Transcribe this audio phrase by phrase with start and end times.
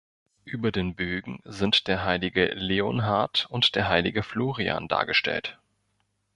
[0.45, 5.59] Über den Bögen sind der heilige Leonhard und der heilige Florian dargestellt.